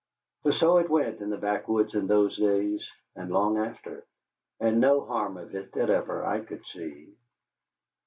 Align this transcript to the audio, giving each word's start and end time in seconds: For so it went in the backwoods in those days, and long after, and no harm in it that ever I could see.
For 0.41 0.51
so 0.51 0.79
it 0.79 0.89
went 0.89 1.21
in 1.21 1.29
the 1.29 1.37
backwoods 1.37 1.93
in 1.93 2.07
those 2.07 2.35
days, 2.35 2.83
and 3.15 3.29
long 3.31 3.59
after, 3.59 4.03
and 4.59 4.81
no 4.81 5.01
harm 5.05 5.37
in 5.37 5.55
it 5.55 5.73
that 5.73 5.91
ever 5.91 6.25
I 6.25 6.39
could 6.39 6.65
see. 6.73 7.13